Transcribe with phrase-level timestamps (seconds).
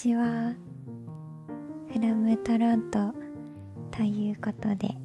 [0.00, 0.54] ちは。
[1.92, 3.12] フラムトロント
[3.90, 4.96] ということで、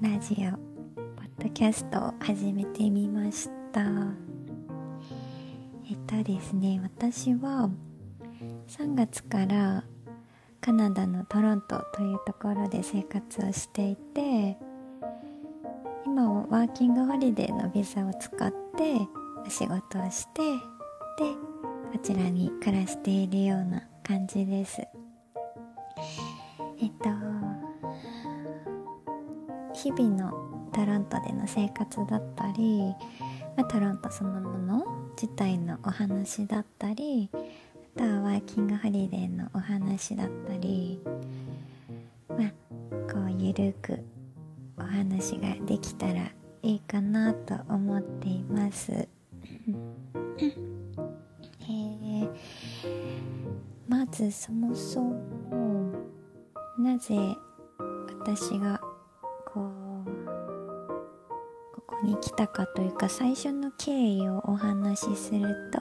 [0.00, 0.50] ラジオ、
[0.96, 3.80] ポッドキャストを始めてみました。
[5.88, 7.70] えっとですね、私は
[8.66, 9.84] 3月から
[10.60, 14.58] カナダのトロントというところで生活をしていて、
[16.04, 18.96] 今はワーキングホリデーのビザを使って
[19.46, 20.42] お仕事をして
[21.22, 21.49] で
[21.92, 24.84] こちらに暮らしているような感じですえ
[26.86, 27.10] っと
[29.74, 30.32] 日々の
[30.72, 32.94] トロントでの生活だったり、
[33.56, 34.84] まあ、トロントそのもの
[35.20, 37.28] 自体のお話だったり
[37.96, 41.00] あとはワーキングホリデーのお話だったり
[42.28, 42.40] まあ
[43.12, 43.98] こうゆるく
[44.78, 46.30] お話ができたら
[46.62, 49.08] いいかなと思っています。
[54.10, 55.92] ずそもそも
[56.78, 57.16] なぜ
[58.20, 58.80] 私が
[59.46, 60.10] こう
[61.74, 65.80] ここに来たかというか最初の経緯をお話しすると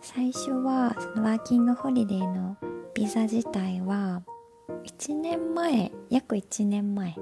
[0.00, 2.56] 最初はそのワーキングホリデーの
[2.94, 4.22] ビザ自体は
[4.84, 7.14] 1年前約1年前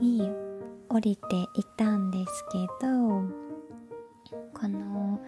[0.00, 0.30] に
[0.88, 3.24] 降りていたんですけど
[4.54, 5.20] この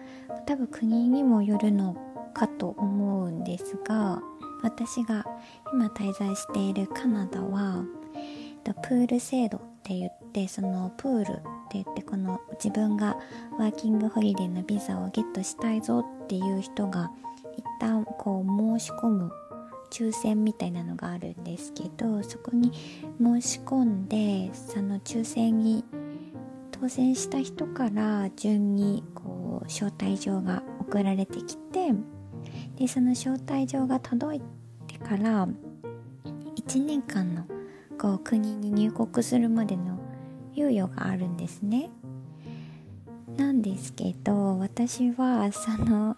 [0.45, 1.95] 多分国にもよるの
[2.37, 4.21] かと思うんですが
[4.63, 5.25] 私が
[5.73, 7.83] 今滞在しているカナダは
[8.83, 11.35] プール制度って言ってそのプールっ
[11.69, 13.17] て言ってこの自分が
[13.57, 17.11] ワーキングホリデーのビザをゲットしたいぞっていう人が
[17.57, 19.31] 一旦こう申し込む
[19.89, 22.71] 抽選みたいなのがあるんですけどそこに
[23.21, 25.85] 申し込んでその抽選に
[26.71, 31.93] 当選した人から順にこう招待状が送られてきて
[32.77, 34.41] でその招待状が届い
[34.87, 35.47] てから
[36.55, 37.43] 1年間の
[37.99, 39.97] こう国に入国するまでの
[40.55, 41.89] 猶予があるんですね。
[43.35, 46.15] なんですけど私はその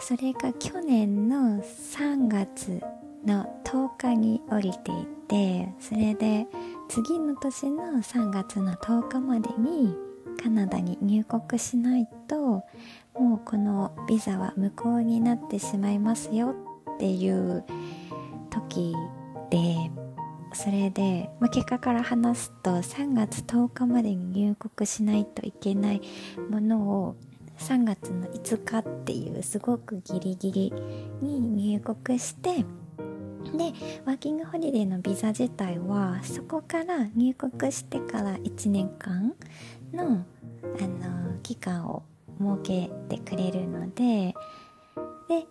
[0.00, 2.80] それが去年の3月
[3.26, 6.46] の10日に降りていてそれで
[6.88, 9.94] 次の年の3月の10日までに
[10.42, 12.64] カナダに入国しないと
[13.18, 16.54] もうこのビザは無効になってしまいますよ
[16.94, 17.64] っていう
[18.50, 18.94] 時
[19.50, 19.90] で
[20.52, 26.02] それで、まあ、結果から話すと3月10日までに入国しないといけない
[26.50, 27.16] ものを
[27.58, 30.72] 3月の5日っていうすごくギリギリ
[31.20, 32.64] に入国して
[33.44, 33.72] で
[34.04, 39.34] ワーキングホリデーのビザ自体はそこから入国してから1年間
[39.92, 40.24] の、
[40.62, 42.02] あの期間を
[42.38, 44.34] 設けてくれるので
[45.28, 45.46] で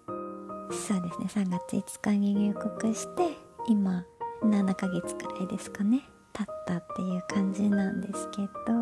[0.72, 3.36] そうですね3月5日に入国して
[3.68, 4.06] 今
[4.44, 8.74] 7ヶ月くらいですかね経ったっていう感じなんですけど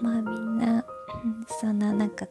[0.00, 0.84] まあみんな
[1.60, 2.26] そんななんか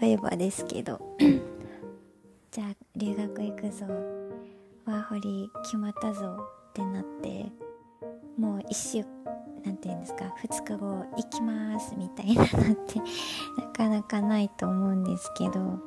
[0.00, 1.00] 例えばですけど
[2.50, 3.86] じゃあ留学行くぞ。
[4.86, 6.36] ワーホリ決まったぞ
[6.70, 7.46] ってなって
[8.38, 9.04] もう一週
[9.64, 12.98] なんて言うんですか2日後行きますみたいなのって
[13.56, 15.78] なかなかないと思うんですけど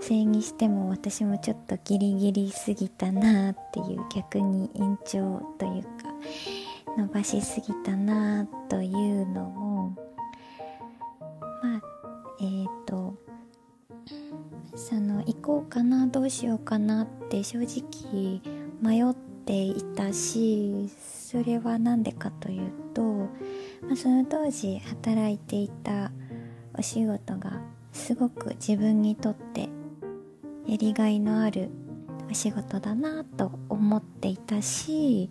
[0.00, 5.88] それにしても私もちょっとギリギリすぎたなっていう逆に延長というか
[6.96, 8.88] 伸ばしすぎたなとい
[9.22, 9.69] うのも
[14.74, 18.40] その行こうかなどうしようかなって正直
[18.80, 20.88] 迷っていたし
[21.30, 26.12] それは何でかというと、まあ、その当時働いていた
[26.78, 27.60] お仕事が
[27.92, 29.68] すごく自分にとって
[30.66, 31.68] やりがいのある
[32.30, 35.30] お仕事だなと思っていたし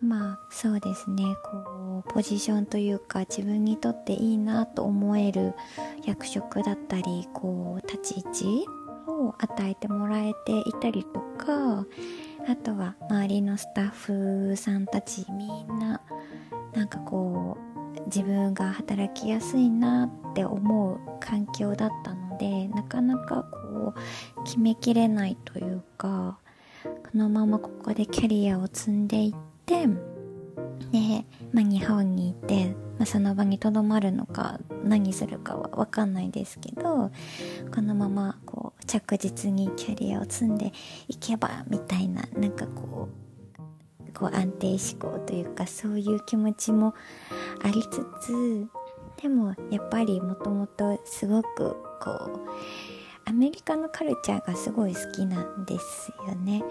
[0.00, 1.71] まあそうですねこう
[2.02, 5.54] ポジションというか自分にとっていいなと思える
[6.04, 8.66] 役職だったりこう立ち位置
[9.06, 11.86] を与えてもらえていたりとか
[12.48, 16.00] あとは周りのスタッフさんたちみんな
[16.74, 26.38] なんかこう自分が働きやすいなって思う環境だったのでなかなかこう決めきれないというか
[26.84, 29.34] このままここでキャリアを積んでいっ
[29.66, 29.86] て
[30.92, 37.10] で、まあ、日本にいて、まあ、その場にとどまるのか何するかは分かんないですけど
[37.74, 40.72] このままこう着実にキャリアを積んで
[41.08, 46.94] いけばみたいななんかこうこう安定志向というかそういう気持ちも
[47.62, 48.66] ありつつ
[49.22, 52.48] でもやっぱりもともとすごくこう
[53.24, 56.62] アメリカのカルチャーがすごい好きなんですよね。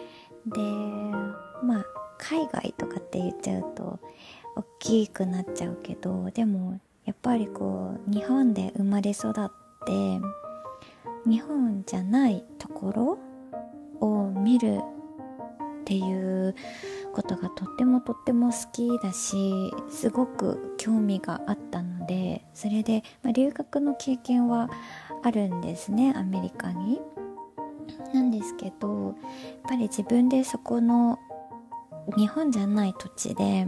[0.45, 0.59] で
[1.63, 1.85] まあ
[2.21, 3.99] 海外とかって言っちゃうと
[4.55, 9.33] 大きくなっちゃうけどでもやっぱりこう日本で生まれ育っ
[9.85, 9.91] て
[11.27, 13.19] 日本じゃないとこ
[14.01, 14.79] ろを見る
[15.81, 16.55] っていう
[17.13, 24.69] ことがとってもとっても好きだしすごく興味があったのでそれで、まあ、留学の経験は
[25.23, 27.01] あるんですねアメリカに。
[28.13, 29.15] なんですけどやっ
[29.63, 31.19] ぱり自分でそこの
[32.17, 33.67] 日本じゃない土地で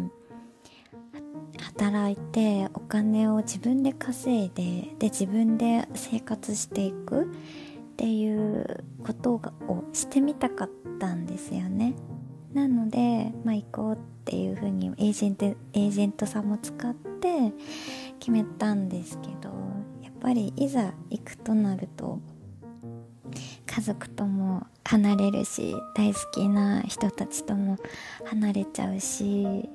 [1.61, 7.25] 働いてお金を自分で稼いでで自分で生活していくっ
[7.95, 10.69] ていうことをしてみたかっ
[10.99, 11.93] たんですよね。
[12.53, 17.51] なので、まあ、行こうっていうふうにエージェントエージェントさんも使って
[18.19, 19.49] 決めたんですけど
[20.01, 22.19] やっぱりいざ行くとなると
[23.65, 27.77] 家族とも離れるし大好きな人たちとも
[28.25, 29.67] 離れちゃうし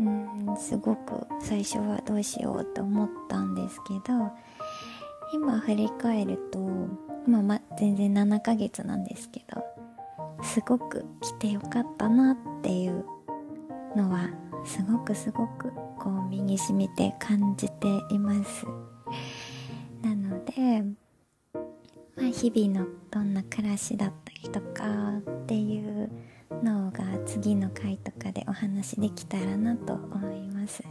[0.00, 4.32] うんすごく最初はどうしようと思ったんですけど
[5.34, 6.58] 今振り返ると
[7.26, 9.62] 今ま全然7ヶ月なんですけど
[10.42, 13.04] すごく来てよかったなっていう
[13.94, 14.30] のは
[14.64, 18.64] すごくすごくこう身に染みて感じています。
[20.00, 20.82] なので
[22.16, 24.84] まあ日々のどんな暮らしだったりとか
[25.18, 26.10] っていう
[26.62, 30.82] のが次の回とかでお話できたらなと思います。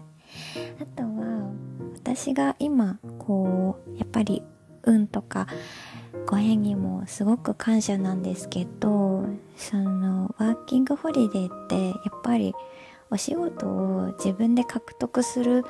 [0.80, 1.52] あとは
[1.96, 4.42] 私が今こうやっぱり
[4.84, 5.48] 運とか
[6.26, 9.26] ご縁にもすごく感謝なんですけど
[9.58, 12.54] そのワーキングホリデーってやっぱり
[13.12, 15.66] お仕事を自分で獲得する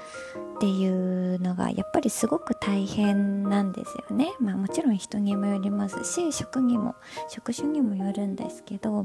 [0.58, 4.32] っていうのがやっぱりすごく大変なんですよね。
[4.40, 6.96] まあもちろん人にもよりますし職にも
[7.28, 9.04] 職種にもよるんですけど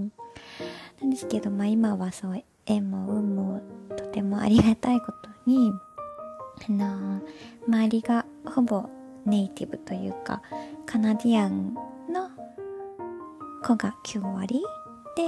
[1.01, 3.63] なんですけどまあ今はそう縁も運も
[3.97, 5.73] とてもありがたいことに
[6.69, 7.23] あの
[7.67, 8.89] 周りがほぼ
[9.25, 10.43] ネイティブというか
[10.85, 11.75] カナディアン
[12.13, 12.31] の
[13.63, 14.63] 子が9割
[15.17, 15.23] で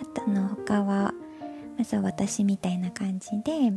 [0.00, 1.12] あとの他は
[1.76, 3.72] まず私みたいな感じで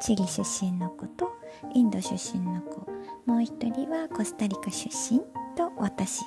[0.00, 1.32] チリ出身の子と
[1.74, 2.90] インド出身の子。
[3.26, 5.20] もう一人はコスタリカ出身
[5.56, 6.22] と私。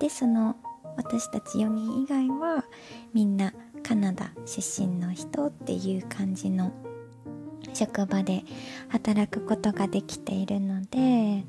[0.00, 0.56] でその
[0.96, 2.64] 私たち4人以外は
[3.12, 3.52] みんな
[3.82, 6.72] カナダ出身の人っていう感じの
[7.72, 8.44] 職場で
[8.88, 11.44] 働くことができているので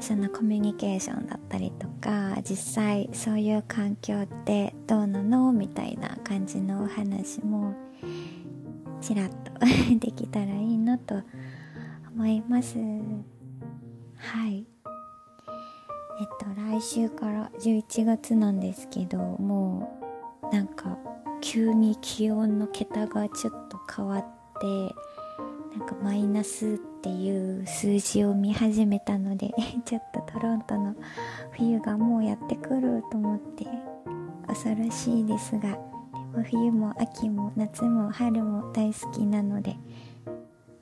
[0.00, 7.74] そのコミュニケーションだったりとか実際そういう環境ってどうなのみたいな感じのお話も
[9.00, 9.52] ちらっと
[9.98, 11.22] できたらいいなと
[12.14, 12.76] 思います。
[12.78, 14.66] はい。
[16.20, 20.00] えっと来週から11月なんですけども
[20.50, 20.98] うなんか
[21.40, 24.24] 急に気温の桁がちょっと変わっ
[24.60, 24.94] て
[25.78, 29.54] なんかマイナスっていう数字を見始めたので
[29.86, 30.96] ちょっとトロントの
[31.52, 33.64] 冬がもうやってくると思って
[34.48, 35.76] 恐ろしいですがで
[36.38, 39.76] も冬も秋も夏も春も大好きなので、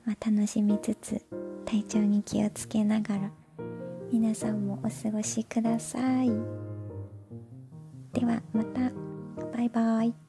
[0.03, 1.23] まあ、楽しみつつ
[1.63, 3.31] 体調に気をつけながら
[4.11, 6.31] 皆さんもお過ごしください。
[8.13, 8.91] ではまた。
[9.55, 10.26] バイバイ。